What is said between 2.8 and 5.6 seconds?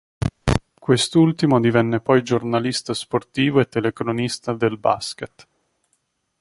sportivo e telecronista del basket.